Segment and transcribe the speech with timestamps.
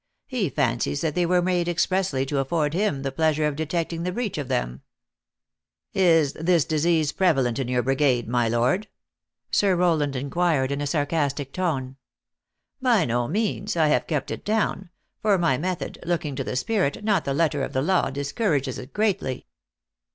[0.25, 4.11] He fancies that they were made expressly to afford him the pleasure of detecting the
[4.11, 4.81] breach of them."
[5.93, 6.41] 388 THE ACTRESS IN HIGH LIFE.
[6.41, 8.87] "Is this disease prevalent in your brigade, my lord?"
[9.51, 11.97] Sir Rowland inquired in a sarcastic tone."
[12.81, 14.89] By no means; I have kept it down;
[15.21, 18.93] for my method, looking to the spirit, not the letter of the law, discourages it
[18.93, 19.45] greatly."